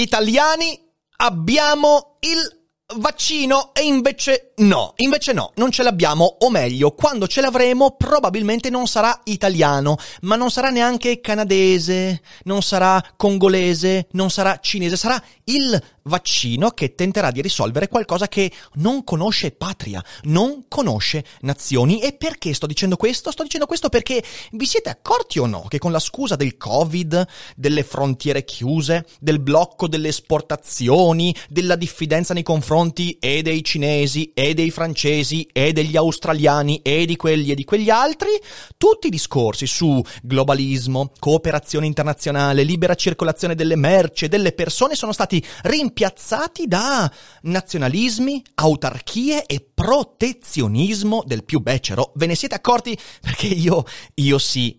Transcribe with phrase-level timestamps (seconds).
[0.00, 0.78] Italiani
[1.16, 2.57] abbiamo il
[2.96, 8.70] vaccino e invece no, invece no, non ce l'abbiamo, o meglio, quando ce l'avremo probabilmente
[8.70, 15.22] non sarà italiano, ma non sarà neanche canadese, non sarà congolese, non sarà cinese, sarà
[15.44, 22.00] il vaccino che tenterà di risolvere qualcosa che non conosce patria, non conosce nazioni.
[22.00, 23.30] E perché sto dicendo questo?
[23.30, 27.26] Sto dicendo questo perché vi siete accorti o no che con la scusa del Covid,
[27.54, 32.76] delle frontiere chiuse, del blocco delle esportazioni, della diffidenza nei confronti
[33.18, 37.90] e dei cinesi e dei francesi e degli australiani e di quelli e di quegli
[37.90, 38.30] altri,
[38.76, 45.12] tutti i discorsi su globalismo, cooperazione internazionale, libera circolazione delle merci e delle persone sono
[45.12, 47.10] stati rimpiazzati piazzati da
[47.42, 52.12] nazionalismi, autarchie e protezionismo del più becero.
[52.14, 52.98] Ve ne siete accorti?
[53.20, 54.78] Perché io, io sì.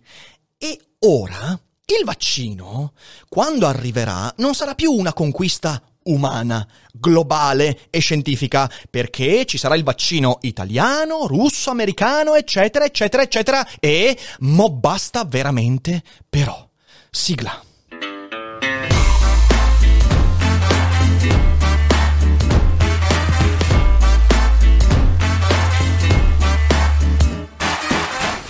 [0.58, 2.94] E ora il vaccino,
[3.28, 9.84] quando arriverà, non sarà più una conquista umana, globale e scientifica, perché ci sarà il
[9.84, 16.68] vaccino italiano, russo, americano, eccetera, eccetera, eccetera, e mo basta veramente però.
[17.10, 17.64] Sigla.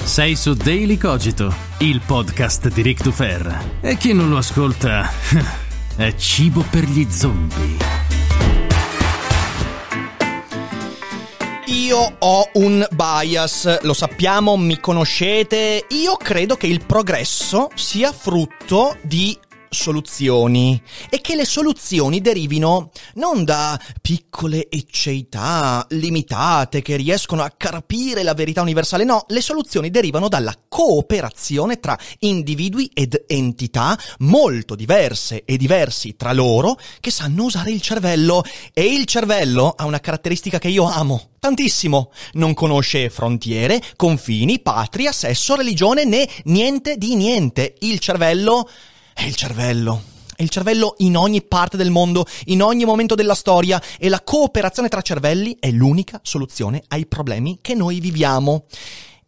[0.03, 3.77] Sei su Daily Cogito, il podcast di Rick Dufer.
[3.79, 5.09] E chi non lo ascolta
[5.99, 7.77] è cibo per gli zombie.
[11.65, 15.85] Io ho un bias, lo sappiamo, mi conoscete.
[15.89, 19.37] Io credo che il progresso sia frutto di
[19.69, 28.23] soluzioni e che le soluzioni derivino non da piccole ecceità limitate che riescono a carpire
[28.23, 35.43] la verità universale, no, le soluzioni derivano dalla cooperazione tra individui ed entità molto diverse
[35.45, 38.43] e diversi tra loro che sanno usare il cervello
[38.73, 42.11] e il cervello ha una caratteristica che io amo tantissimo.
[42.33, 47.75] Non conosce frontiere, confini, patria, sesso, religione né niente di niente.
[47.79, 48.69] Il cervello
[49.19, 50.03] è il cervello.
[50.33, 54.21] È il cervello in ogni parte del mondo, in ogni momento della storia e la
[54.21, 58.63] cooperazione tra cervelli è l'unica soluzione ai problemi che noi viviamo.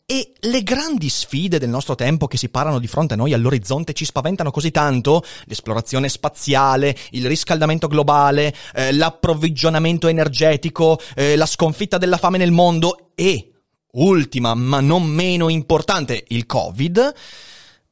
[0.06, 3.92] E le grandi sfide del nostro tempo che si parano di fronte a noi all'orizzonte
[3.92, 5.24] ci spaventano così tanto?
[5.46, 13.12] L'esplorazione spaziale, il riscaldamento globale, eh, l'approvvigionamento energetico, eh, la sconfitta della fame nel mondo
[13.14, 13.52] e,
[13.92, 17.14] ultima ma non meno importante, il Covid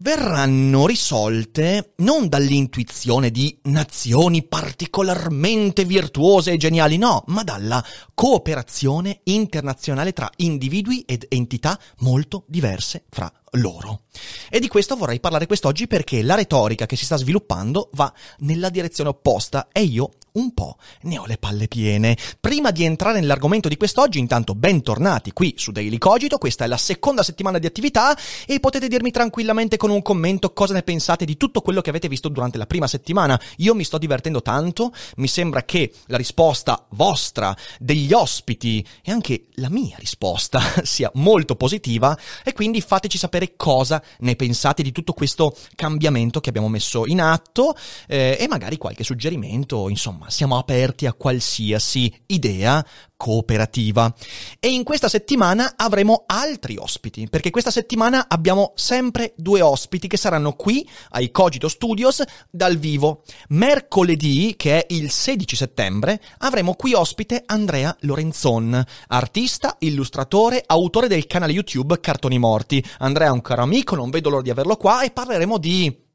[0.02, 7.84] verranno risolte non dall'intuizione di nazioni particolarmente virtuose e geniali, no, ma dalla
[8.14, 14.02] cooperazione internazionale tra individui ed entità molto diverse fra loro.
[14.50, 18.70] E di questo vorrei parlare quest'oggi perché la retorica che si sta sviluppando va nella
[18.70, 22.18] direzione opposta e io un po' ne ho le palle piene.
[22.40, 26.78] Prima di entrare nell'argomento di quest'oggi, intanto bentornati qui su Daily Cogito, questa è la
[26.78, 31.38] seconda settimana di attività e potete dirmi tranquillamente con un commento cosa ne pensate di
[31.38, 33.40] tutto quello che avete visto durante la prima settimana.
[33.58, 39.48] Io mi sto divertendo tanto, mi sembra che la risposta vostra, degli ospiti e anche
[39.56, 45.14] la mia risposta sia molto positiva e quindi fateci sapere cosa ne pensate di tutto
[45.14, 47.76] questo cambiamento che abbiamo messo in atto
[48.08, 52.86] eh, e magari qualche suggerimento, insomma siamo aperti a qualsiasi idea
[53.20, 54.16] cooperativa.
[54.62, 60.16] E in questa settimana avremo altri ospiti, perché questa settimana abbiamo sempre due ospiti che
[60.16, 63.24] saranno qui ai Cogito Studios dal vivo.
[63.50, 71.28] Mercoledì, che è il 16 settembre, avremo qui ospite Andrea Lorenzon, artista, illustratore, autore del
[71.28, 72.82] canale YouTube Cartoni Morti.
[73.00, 76.08] Andrea è un caro amico, non vedo l'ora di averlo qua e parleremo di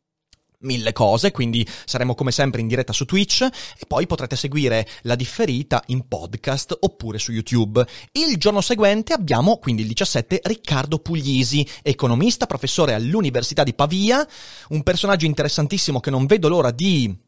[0.64, 5.14] mille cose, quindi saremo come sempre in diretta su Twitch e poi potrete seguire la
[5.14, 7.86] differita in podcast oppure su YouTube.
[8.12, 14.26] Il giorno seguente abbiamo, quindi il 17, Riccardo Puglisi, economista, professore all'Università di Pavia,
[14.68, 17.23] un personaggio interessantissimo che non vedo l'ora di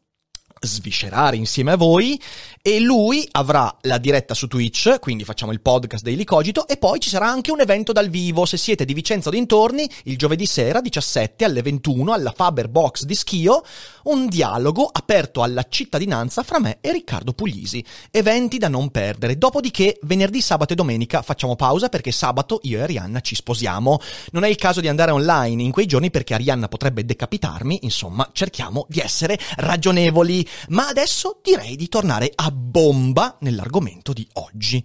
[0.59, 2.19] sviscerare insieme a voi
[2.61, 6.99] e lui avrà la diretta su Twitch, quindi facciamo il podcast Daily Cogito e poi
[6.99, 10.45] ci sarà anche un evento dal vivo se siete di Vicenza o dintorni il giovedì
[10.45, 13.63] sera 17 alle 21 alla Faber Box di Schio,
[14.03, 17.83] un dialogo aperto alla cittadinanza fra me e Riccardo Puglisi.
[18.11, 19.37] Eventi da non perdere.
[19.37, 23.99] Dopodiché venerdì, sabato e domenica facciamo pausa perché sabato io e Arianna ci sposiamo.
[24.31, 28.29] Non è il caso di andare online in quei giorni perché Arianna potrebbe decapitarmi, insomma,
[28.31, 30.46] cerchiamo di essere ragionevoli.
[30.69, 34.83] Ma adesso direi di tornare a bomba nell'argomento di oggi.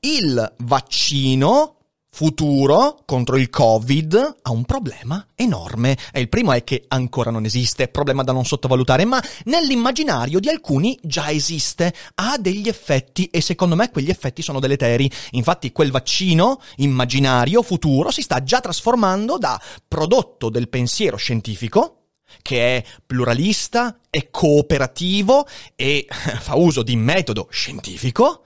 [0.00, 1.76] Il vaccino
[2.12, 5.96] futuro contro il Covid ha un problema enorme.
[6.12, 10.48] E il primo è che ancora non esiste, problema da non sottovalutare, ma nell'immaginario di
[10.48, 15.10] alcuni già esiste, ha degli effetti e secondo me quegli effetti sono deleteri.
[15.32, 21.99] Infatti quel vaccino immaginario futuro si sta già trasformando da prodotto del pensiero scientifico
[22.42, 25.46] che è pluralista, è cooperativo
[25.76, 28.44] e fa uso di metodo scientifico,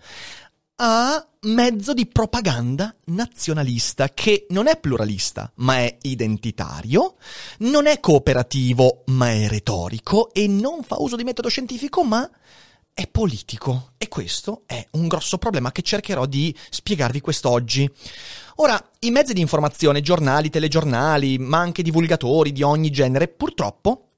[0.76, 7.17] a mezzo di propaganda nazionalista che non è pluralista, ma è identitario,
[7.58, 12.29] non è cooperativo, ma è retorico e non fa uso di metodo scientifico, ma
[12.94, 13.91] è politico.
[13.99, 17.91] E questo è un grosso problema che cercherò di spiegarvi quest'oggi.
[18.56, 24.11] Ora, i mezzi di informazione, giornali, telegiornali, ma anche divulgatori di ogni genere, purtroppo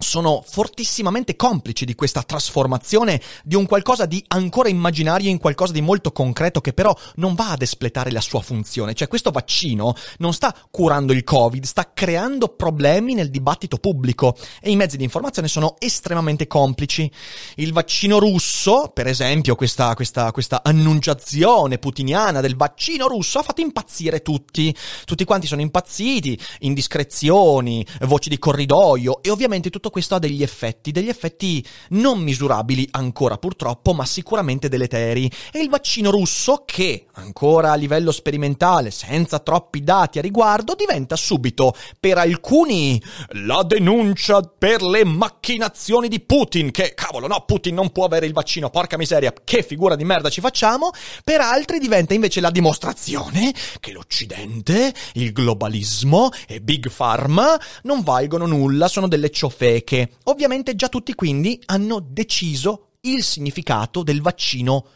[0.00, 5.82] sono fortissimamente complici di questa trasformazione di un qualcosa di ancora immaginario in qualcosa di
[5.82, 8.94] molto concreto che però non va ad espletare la sua funzione.
[8.94, 14.70] Cioè questo vaccino non sta curando il Covid, sta creando problemi nel dibattito pubblico e
[14.70, 17.10] i mezzi di informazione sono estremamente complici.
[17.56, 23.60] Il vaccino russo, per esempio, questa, questa, questa annunciazione putiniana del vaccino russo ha fatto
[23.60, 24.74] impazzire tutti.
[25.04, 30.92] Tutti quanti sono impazziti, indiscrezioni, voci di corridoio e ovviamente tutto questo ha degli effetti,
[30.92, 35.30] degli effetti non misurabili ancora purtroppo, ma sicuramente deleteri.
[35.52, 41.16] E il vaccino russo, che ancora a livello sperimentale, senza troppi dati a riguardo, diventa
[41.16, 43.02] subito per alcuni
[43.44, 48.32] la denuncia per le macchinazioni di Putin, che cavolo, no, Putin non può avere il
[48.32, 50.90] vaccino, porca miseria, che figura di merda ci facciamo.
[51.24, 58.46] Per altri diventa invece la dimostrazione che l'Occidente, il globalismo e Big Pharma non valgono
[58.46, 60.12] nulla, sono delle ciofeche greche.
[60.24, 64.86] Ovviamente già tutti quindi hanno deciso il significato del vaccino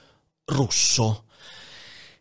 [0.46, 1.24] russo.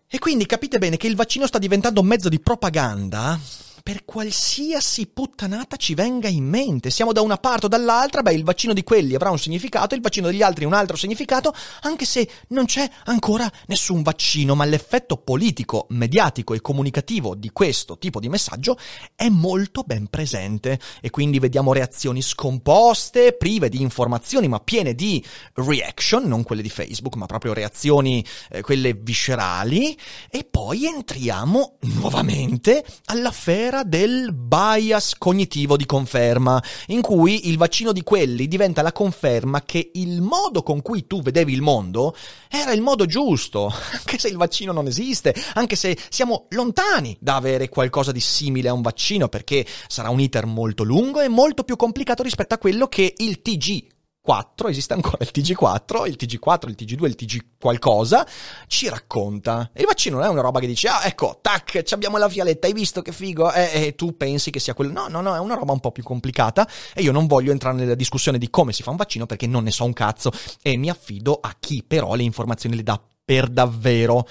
[0.07, 3.39] E quindi capite bene che il vaccino sta diventando un mezzo di propaganda
[3.83, 6.89] per qualsiasi puttanata ci venga in mente.
[6.89, 9.99] Siamo da una parte o dall'altra, beh, il vaccino di quelli avrà un significato, il
[9.99, 15.17] vaccino degli altri un altro significato, anche se non c'è ancora nessun vaccino, ma l'effetto
[15.17, 18.77] politico, mediatico e comunicativo di questo tipo di messaggio
[19.15, 25.21] è molto ben presente e quindi vediamo reazioni scomposte, prive di informazioni, ma piene di
[25.55, 29.97] reaction, non quelle di Facebook, ma proprio reazioni eh, quelle viscerali
[30.29, 37.91] e poi entriamo nuovamente all'affare era del bias cognitivo di conferma, in cui il vaccino
[37.91, 42.15] di quelli diventa la conferma che il modo con cui tu vedevi il mondo
[42.49, 47.35] era il modo giusto, anche se il vaccino non esiste, anche se siamo lontani da
[47.35, 51.63] avere qualcosa di simile a un vaccino, perché sarà un iter molto lungo e molto
[51.63, 53.92] più complicato rispetto a quello che il TG
[54.25, 58.25] 4, esiste ancora il TG4, il TG4, il TG2, il TG qualcosa,
[58.67, 59.69] ci racconta.
[59.75, 62.71] Il vaccino non è una roba che dice, ah, ecco, tac, abbiamo la fialetta, hai
[62.71, 63.51] visto che figo?
[63.51, 64.93] E, e tu pensi che sia quello.
[64.93, 67.75] No, no, no, è una roba un po' più complicata e io non voglio entrare
[67.75, 70.31] nella discussione di come si fa un vaccino perché non ne so un cazzo
[70.61, 74.25] e mi affido a chi però le informazioni le dà per davvero.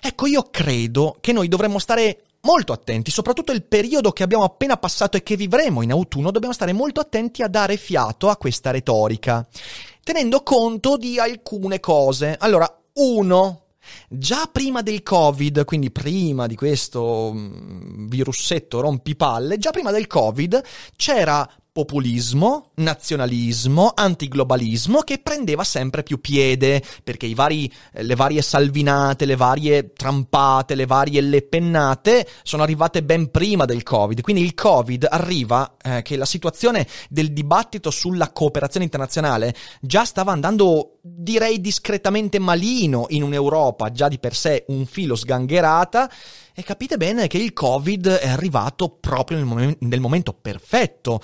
[0.00, 4.76] Ecco, io credo che noi dovremmo stare molto attenti, soprattutto il periodo che abbiamo appena
[4.76, 8.70] passato e che vivremo in autunno, dobbiamo stare molto attenti a dare fiato a questa
[8.70, 9.46] retorica,
[10.02, 12.36] tenendo conto di alcune cose.
[12.38, 13.62] Allora, uno,
[14.08, 20.62] Già prima del Covid, quindi prima di questo mm, virussetto rompipalle, già prima del Covid
[20.96, 29.24] c'era populismo, nazionalismo, antiglobalismo che prendeva sempre più piede, perché vari, eh, le varie salvinate,
[29.26, 34.22] le varie trampate, le varie lepennate sono arrivate ben prima del Covid.
[34.22, 40.32] Quindi il Covid arriva eh, che la situazione del dibattito sulla cooperazione internazionale già stava
[40.32, 46.10] andando, direi, discretamente malino in un'Europa già di per sé un filo sgangherata
[46.54, 51.20] e capite bene che il Covid è arrivato proprio nel, mom- nel momento perfetto.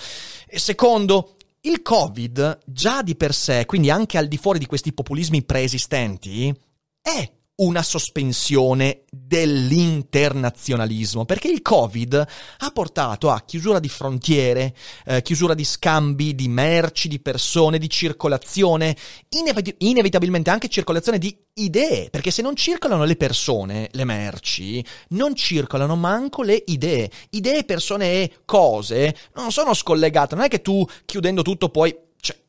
[0.47, 4.93] E secondo, il Covid già di per sé, quindi anche al di fuori di questi
[4.93, 6.53] populismi preesistenti,
[7.01, 15.53] è una sospensione dell'internazionalismo, perché il Covid ha portato a chiusura di frontiere, eh, chiusura
[15.53, 18.97] di scambi di merci, di persone, di circolazione,
[19.29, 25.35] inevi- inevitabilmente anche circolazione di idee, perché se non circolano le persone, le merci, non
[25.35, 27.09] circolano manco le idee.
[27.29, 31.95] Idee, persone e cose non sono scollegate, non è che tu chiudendo tutto puoi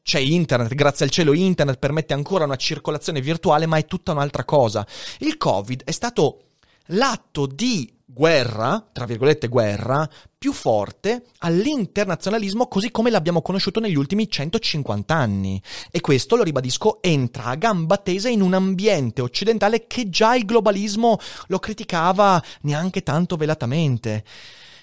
[0.02, 4.44] c'è internet, grazie al cielo internet permette ancora una circolazione virtuale, ma è tutta un'altra
[4.44, 4.86] cosa.
[5.18, 6.42] Il Covid è stato
[6.86, 14.30] l'atto di guerra, tra virgolette guerra, più forte all'internazionalismo così come l'abbiamo conosciuto negli ultimi
[14.30, 15.60] 150 anni.
[15.90, 20.44] E questo, lo ribadisco, entra a gamba tesa in un ambiente occidentale che già il
[20.44, 21.18] globalismo
[21.48, 24.24] lo criticava neanche tanto velatamente.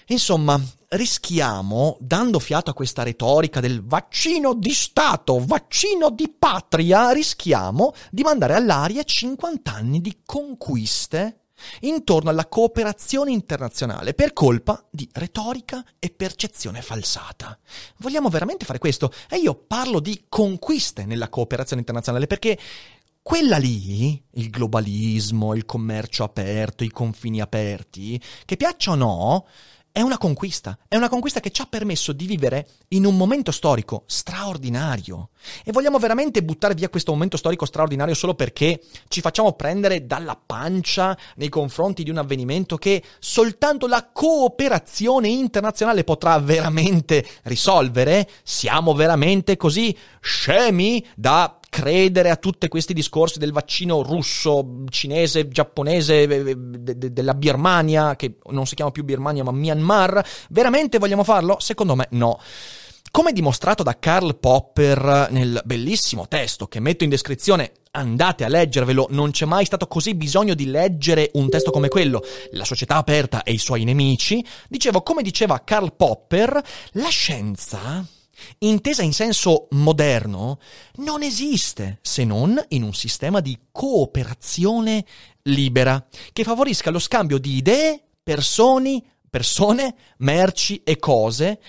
[0.08, 7.94] Insomma, rischiamo, dando fiato a questa retorica del vaccino di Stato, vaccino di patria, rischiamo
[8.10, 11.38] di mandare all'aria 50 anni di conquiste
[11.80, 17.58] intorno alla cooperazione internazionale per colpa di retorica e percezione falsata.
[17.98, 19.12] Vogliamo veramente fare questo?
[19.28, 22.58] E io parlo di conquiste nella cooperazione internazionale perché
[23.22, 29.46] quella lì, il globalismo, il commercio aperto, i confini aperti, che piaccia o no,
[29.96, 33.52] è una conquista, è una conquista che ci ha permesso di vivere in un momento
[33.52, 35.28] storico straordinario.
[35.64, 40.34] E vogliamo veramente buttare via questo momento storico straordinario solo perché ci facciamo prendere dalla
[40.34, 48.28] pancia nei confronti di un avvenimento che soltanto la cooperazione internazionale potrà veramente risolvere?
[48.42, 56.22] Siamo veramente così scemi da credere a tutti questi discorsi del vaccino russo, cinese, giapponese,
[56.22, 60.98] eh, eh, de- de- della Birmania, che non si chiama più Birmania ma Myanmar, veramente
[60.98, 61.56] vogliamo farlo?
[61.58, 62.38] Secondo me no.
[63.10, 69.08] Come dimostrato da Karl Popper nel bellissimo testo che metto in descrizione, andate a leggervelo,
[69.10, 73.42] non c'è mai stato così bisogno di leggere un testo come quello, La società aperta
[73.42, 76.62] e i suoi nemici, dicevo, come diceva Karl Popper,
[76.92, 78.06] la scienza
[78.58, 80.58] intesa in senso moderno,
[80.96, 85.04] non esiste se non in un sistema di cooperazione
[85.42, 91.60] libera che favorisca lo scambio di idee, persone, persone, merci e cose,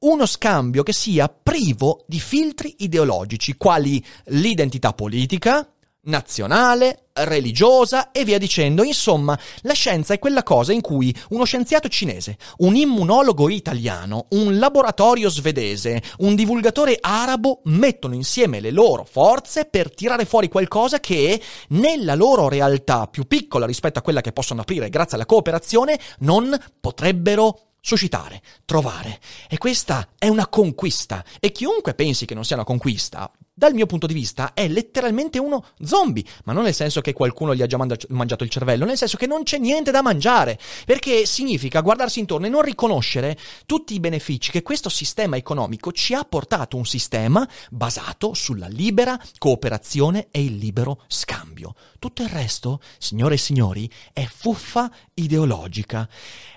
[0.00, 5.70] uno scambio che sia privo di filtri ideologici quali l'identità politica,
[6.02, 8.82] nazionale, religiosa e via dicendo.
[8.82, 14.58] Insomma, la scienza è quella cosa in cui uno scienziato cinese, un immunologo italiano, un
[14.58, 21.40] laboratorio svedese, un divulgatore arabo mettono insieme le loro forze per tirare fuori qualcosa che
[21.68, 26.56] nella loro realtà più piccola rispetto a quella che possono aprire grazie alla cooperazione non
[26.80, 29.20] potrebbero suscitare, trovare.
[29.48, 31.24] E questa è una conquista.
[31.40, 33.30] E chiunque pensi che non sia una conquista,
[33.60, 37.54] dal mio punto di vista è letteralmente uno zombie, ma non nel senso che qualcuno
[37.54, 37.76] gli ha già
[38.08, 42.46] mangiato il cervello, nel senso che non c'è niente da mangiare, perché significa guardarsi intorno
[42.46, 43.36] e non riconoscere
[43.66, 49.20] tutti i benefici che questo sistema economico ci ha portato, un sistema basato sulla libera
[49.36, 51.74] cooperazione e il libero scambio.
[51.98, 56.08] Tutto il resto, signore e signori, è fuffa ideologica.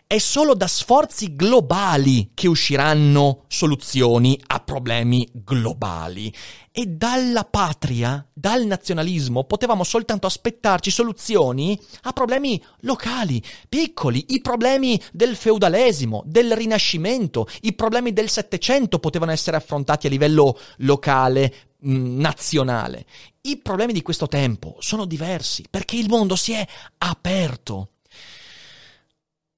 [0.06, 6.32] È solo da sforzi globali che usciranno soluzioni a problemi globali.
[6.72, 15.02] E dalla patria, dal nazionalismo, potevamo soltanto aspettarci soluzioni a problemi locali, piccoli, i problemi
[15.12, 21.54] del feudalesimo, del rinascimento, i problemi del Settecento potevano essere affrontati a livello locale,
[21.88, 23.06] mm, nazionale.
[23.42, 26.68] I problemi di questo tempo sono diversi perché il mondo si è
[27.00, 27.90] aperto.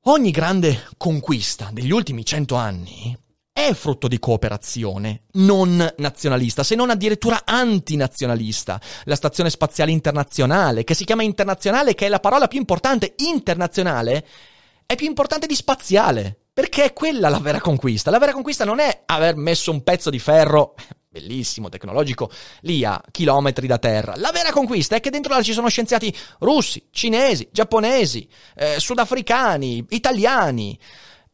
[0.08, 3.18] Ogni grande conquista degli ultimi cento anni
[3.52, 8.80] è frutto di cooperazione, non nazionalista, se non addirittura antinazionalista.
[9.06, 14.28] La Stazione Spaziale Internazionale, che si chiama internazionale, che è la parola più importante, internazionale,
[14.86, 18.12] è più importante di spaziale, perché è quella la vera conquista.
[18.12, 20.76] La vera conquista non è aver messo un pezzo di ferro
[21.16, 22.30] bellissimo, tecnologico,
[22.62, 24.16] lì a chilometri da terra.
[24.18, 29.86] La vera conquista è che dentro là ci sono scienziati russi, cinesi, giapponesi, eh, sudafricani,
[29.90, 30.78] italiani.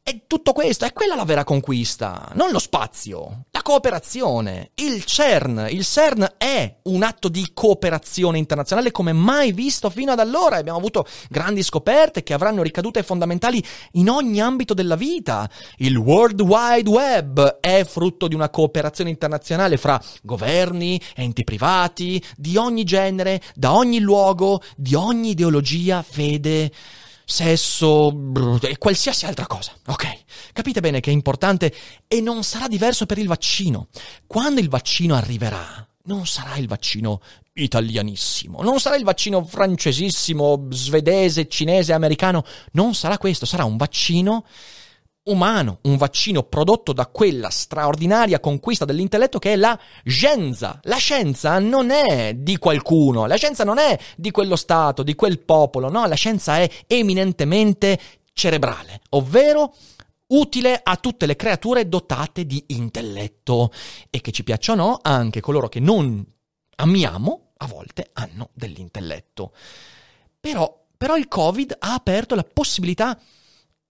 [0.04, 4.72] E tutto questo è quella la vera conquista, non lo spazio, la cooperazione.
[4.74, 10.20] Il CERN, il CERN è un atto di cooperazione internazionale come mai visto fino ad
[10.20, 10.58] allora.
[10.58, 15.48] Abbiamo avuto grandi scoperte che avranno ricadute fondamentali in ogni ambito della vita.
[15.78, 22.58] Il World Wide Web è frutto di una cooperazione internazionale fra governi, enti privati, di
[22.58, 26.72] ogni genere, da ogni luogo, di ogni ideologia, fede
[27.32, 28.14] sesso
[28.62, 29.74] e qualsiasi altra cosa.
[29.88, 30.06] Ok,
[30.54, 31.74] capite bene che è importante
[32.08, 33.88] e non sarà diverso per il vaccino.
[34.28, 37.22] Quando il vaccino arriverà, non sarà il vaccino
[37.54, 44.46] italianissimo, non sarà il vaccino francesissimo, svedese, cinese, americano, non sarà questo, sarà un vaccino
[45.24, 50.80] umano, un vaccino prodotto da quella straordinaria conquista dell'intelletto che è la scienza.
[50.84, 55.40] La scienza non è di qualcuno, la scienza non è di quello Stato, di quel
[55.40, 58.00] popolo, no, la scienza è eminentemente
[58.34, 59.74] cerebrale, ovvero
[60.28, 63.72] utile a tutte le creature dotate di intelletto
[64.10, 66.26] e che ci piaccia o no, anche coloro che non
[66.78, 69.54] amiamo a volte hanno dell'intelletto.
[70.40, 73.20] Però, però il Covid ha aperto la possibilità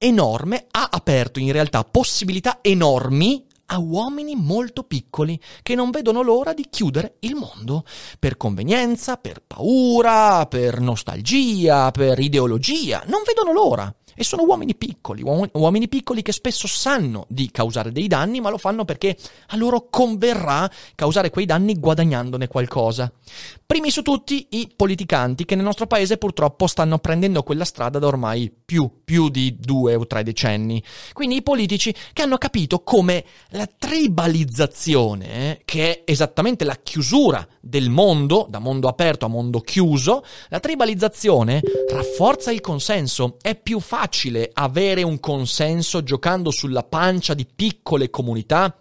[0.03, 6.53] enorme, ha aperto in realtà possibilità enormi a uomini molto piccoli che non vedono l'ora
[6.53, 7.83] di chiudere il mondo
[8.19, 13.93] per convenienza, per paura, per nostalgia, per ideologia, non vedono l'ora.
[14.13, 18.57] E sono uomini piccoli, uomini piccoli che spesso sanno di causare dei danni, ma lo
[18.57, 19.17] fanno perché
[19.47, 23.11] a loro converrà causare quei danni guadagnandone qualcosa.
[23.71, 28.07] Primi su tutti i politicanti che nel nostro paese purtroppo stanno prendendo quella strada da
[28.07, 30.83] ormai più, più di due o tre decenni.
[31.13, 37.89] Quindi i politici che hanno capito come la tribalizzazione, che è esattamente la chiusura del
[37.89, 41.61] mondo, da mondo aperto a mondo chiuso, la tribalizzazione
[41.93, 43.37] rafforza il consenso.
[43.41, 48.75] È più facile avere un consenso giocando sulla pancia di piccole comunità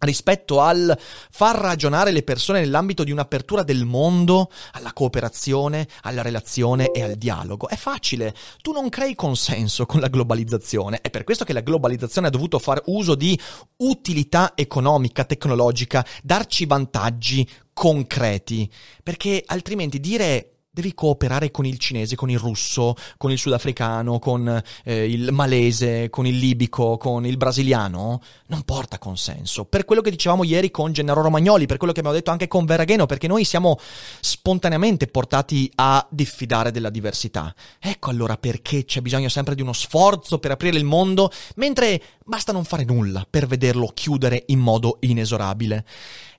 [0.00, 0.96] rispetto al
[1.30, 7.14] far ragionare le persone nell'ambito di un'apertura del mondo, alla cooperazione, alla relazione e al
[7.14, 7.68] dialogo.
[7.68, 12.26] È facile, tu non crei consenso con la globalizzazione, è per questo che la globalizzazione
[12.26, 13.38] ha dovuto fare uso di
[13.78, 18.70] utilità economica, tecnologica, darci vantaggi concreti,
[19.02, 24.62] perché altrimenti dire devi cooperare con il cinese, con il russo, con il sudafricano, con
[24.84, 29.64] eh, il malese, con il libico, con il brasiliano, non porta consenso.
[29.64, 32.66] Per quello che dicevamo ieri con Gennaro Romagnoli, per quello che abbiamo detto anche con
[32.66, 33.78] Verragheno, perché noi siamo
[34.20, 37.52] spontaneamente portati a diffidare della diversità.
[37.80, 42.52] Ecco allora perché c'è bisogno sempre di uno sforzo per aprire il mondo, mentre basta
[42.52, 45.84] non fare nulla per vederlo chiudere in modo inesorabile.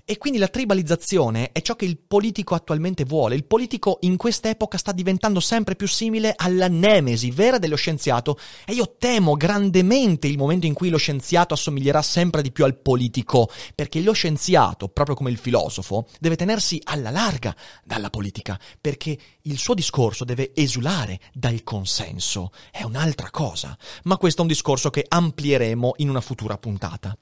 [0.05, 3.35] E quindi la tribalizzazione è ciò che il politico attualmente vuole.
[3.35, 8.73] Il politico in quest'epoca sta diventando sempre più simile alla nemesi vera dello scienziato e
[8.73, 13.49] io temo grandemente il momento in cui lo scienziato assomiglierà sempre di più al politico,
[13.75, 19.57] perché lo scienziato, proprio come il filosofo, deve tenersi alla larga dalla politica, perché il
[19.57, 22.51] suo discorso deve esulare dal consenso.
[22.71, 27.17] È un'altra cosa, ma questo è un discorso che amplieremo in una futura puntata.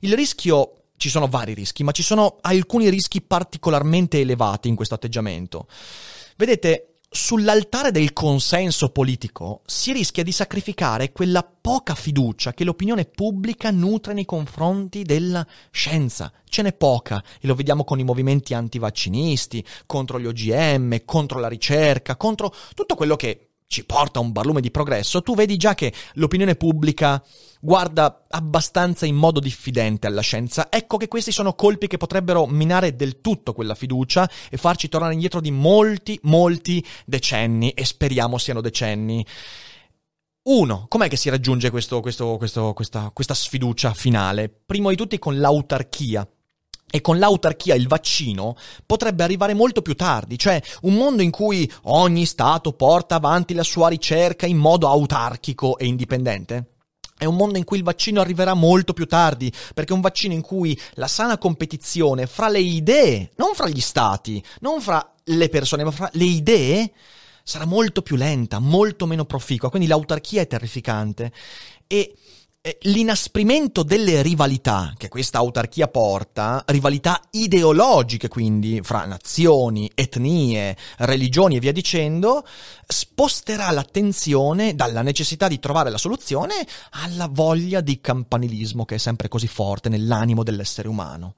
[0.00, 4.94] Il rischio ci sono vari rischi, ma ci sono alcuni rischi particolarmente elevati in questo
[4.94, 5.66] atteggiamento.
[6.36, 13.70] Vedete, sull'altare del consenso politico si rischia di sacrificare quella poca fiducia che l'opinione pubblica
[13.70, 16.30] nutre nei confronti della scienza.
[16.46, 21.48] Ce n'è poca e lo vediamo con i movimenti antivaccinisti, contro gli OGM, contro la
[21.48, 25.74] ricerca, contro tutto quello che ci porta a un barlume di progresso, tu vedi già
[25.74, 27.22] che l'opinione pubblica
[27.60, 30.68] guarda abbastanza in modo diffidente alla scienza.
[30.70, 35.12] Ecco che questi sono colpi che potrebbero minare del tutto quella fiducia e farci tornare
[35.12, 39.24] indietro di molti, molti decenni, e speriamo siano decenni.
[40.44, 44.48] Uno, com'è che si raggiunge questo, questo, questo, questa, questa sfiducia finale?
[44.48, 46.26] Primo di tutti con l'autarchia
[46.90, 51.70] e con l'autarchia il vaccino potrebbe arrivare molto più tardi, cioè un mondo in cui
[51.84, 56.64] ogni Stato porta avanti la sua ricerca in modo autarchico e indipendente.
[57.18, 60.34] È un mondo in cui il vaccino arriverà molto più tardi, perché è un vaccino
[60.34, 65.48] in cui la sana competizione fra le idee, non fra gli stati, non fra le
[65.48, 66.92] persone, ma fra le idee,
[67.42, 69.68] sarà molto più lenta, molto meno proficua.
[69.68, 71.32] Quindi l'autarchia è terrificante.
[71.88, 72.14] E
[72.82, 81.60] l'inasprimento delle rivalità che questa autarchia porta, rivalità ideologiche quindi fra nazioni, etnie, religioni e
[81.60, 82.44] via dicendo,
[82.86, 89.28] sposterà l'attenzione dalla necessità di trovare la soluzione alla voglia di campanilismo che è sempre
[89.28, 91.34] così forte nell'animo dell'essere umano.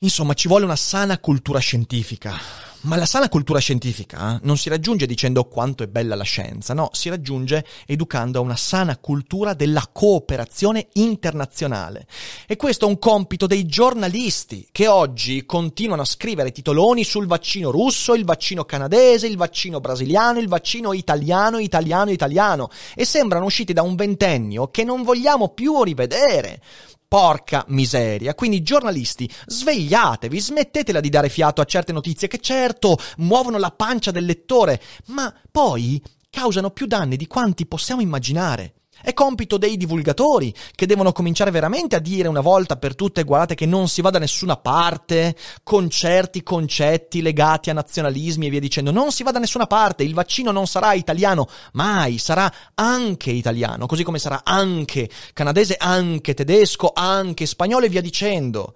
[0.00, 2.38] Insomma, ci vuole una sana cultura scientifica.
[2.86, 6.90] Ma la sana cultura scientifica non si raggiunge dicendo quanto è bella la scienza, no,
[6.92, 12.06] si raggiunge educando a una sana cultura della cooperazione internazionale.
[12.46, 17.72] E questo è un compito dei giornalisti che oggi continuano a scrivere titoloni sul vaccino
[17.72, 23.72] russo, il vaccino canadese, il vaccino brasiliano, il vaccino italiano, italiano, italiano e sembrano usciti
[23.72, 26.60] da un ventennio che non vogliamo più rivedere.
[27.08, 28.34] Porca miseria.
[28.34, 34.10] Quindi giornalisti, svegliatevi, smettetela di dare fiato a certe notizie che certo muovono la pancia
[34.10, 38.74] del lettore, ma poi causano più danni di quanti possiamo immaginare.
[39.02, 43.54] È compito dei divulgatori che devono cominciare veramente a dire una volta per tutte guardate
[43.54, 48.60] che non si va da nessuna parte con certi concetti legati a nazionalismi e via
[48.60, 48.90] dicendo.
[48.90, 53.86] Non si va da nessuna parte, il vaccino non sarà italiano, mai, sarà anche italiano,
[53.86, 58.74] così come sarà anche canadese, anche tedesco, anche spagnolo e via dicendo.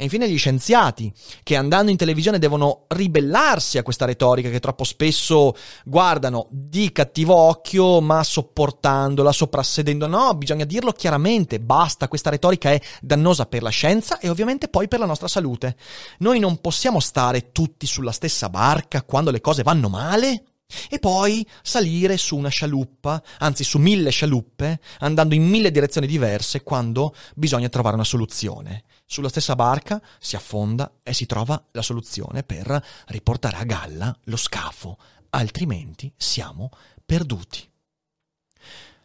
[0.00, 4.84] E infine gli scienziati, che andando in televisione devono ribellarsi a questa retorica che troppo
[4.84, 10.06] spesso guardano di cattivo occhio, ma sopportandola, soprassedendo.
[10.06, 14.86] No, bisogna dirlo chiaramente, basta, questa retorica è dannosa per la scienza e ovviamente poi
[14.86, 15.76] per la nostra salute.
[16.18, 20.44] Noi non possiamo stare tutti sulla stessa barca quando le cose vanno male
[20.88, 26.62] e poi salire su una scialuppa, anzi su mille scialuppe, andando in mille direzioni diverse
[26.62, 28.84] quando bisogna trovare una soluzione.
[29.10, 34.36] Sulla stessa barca si affonda e si trova la soluzione per riportare a galla lo
[34.36, 34.98] scafo,
[35.30, 36.68] altrimenti siamo
[37.06, 37.66] perduti.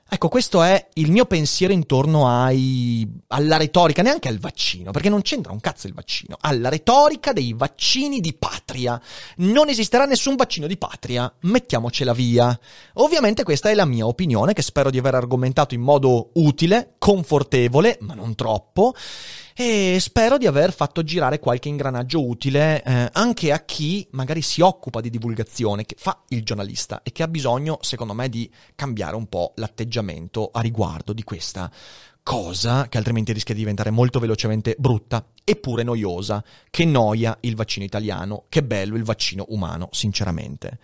[0.10, 5.22] Ecco, questo è il mio pensiero intorno ai, alla retorica, neanche al vaccino, perché non
[5.22, 9.02] c'entra un cazzo il vaccino, alla retorica dei vaccini di patria.
[9.38, 12.60] Non esisterà nessun vaccino di patria, mettiamocela via.
[12.96, 17.98] Ovviamente questa è la mia opinione, che spero di aver argomentato in modo utile, confortevole,
[18.02, 18.94] ma non troppo
[19.56, 24.62] e spero di aver fatto girare qualche ingranaggio utile eh, anche a chi magari si
[24.62, 29.16] occupa di divulgazione, che fa il giornalista e che ha bisogno, secondo me, di cambiare
[29.16, 31.72] un po' l'atteggiamento a riguardo di questa
[32.24, 36.44] cosa che altrimenti rischia di diventare molto velocemente brutta eppure noiosa.
[36.70, 40.80] Che noia il vaccino italiano, che bello il vaccino umano, sinceramente.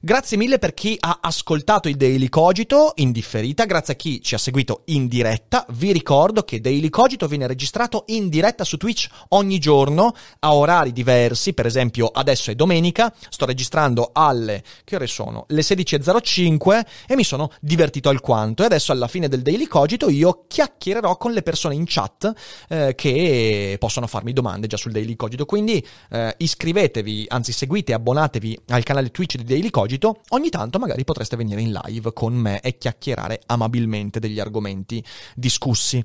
[0.00, 4.34] Grazie mille per chi ha ascoltato il Daily Cogito in differita, grazie a chi ci
[4.34, 5.66] ha seguito in diretta.
[5.70, 10.92] Vi ricordo che Daily Cogito viene registrato in diretta su Twitch ogni giorno a orari
[10.92, 15.44] diversi, per esempio adesso è domenica, sto registrando alle che ore sono?
[15.48, 20.44] Le 16:05 e mi sono divertito alquanto e adesso alla fine del Daily Cogito io
[20.46, 22.32] chiacchiererò con le persone in chat
[22.68, 25.46] eh, che possono possono farmi domande già sul Daily Cogito.
[25.46, 30.20] Quindi eh, iscrivetevi, anzi seguite e abbonatevi al canale Twitch di Daily Cogito.
[30.30, 35.02] Ogni tanto magari potreste venire in live con me e chiacchierare amabilmente degli argomenti
[35.34, 36.04] discussi.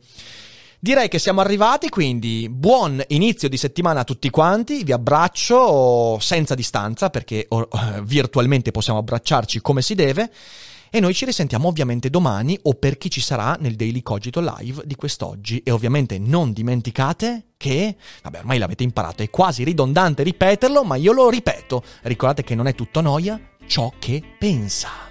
[0.80, 6.56] Direi che siamo arrivati, quindi buon inizio di settimana a tutti quanti, vi abbraccio senza
[6.56, 7.68] distanza perché oh,
[8.02, 10.32] virtualmente possiamo abbracciarci come si deve
[10.94, 14.84] e noi ci risentiamo ovviamente domani o per chi ci sarà nel Daily Cogito Live
[14.86, 15.64] di quest'oggi.
[15.64, 21.14] E ovviamente non dimenticate che, vabbè ormai l'avete imparato, è quasi ridondante ripeterlo, ma io
[21.14, 21.82] lo ripeto.
[22.02, 25.11] Ricordate che non è tutto noia ciò che pensa.